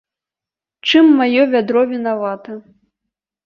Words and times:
Чым 0.87 1.05
маё 1.21 1.45
вядро 1.53 1.81
вінавата? 1.95 2.61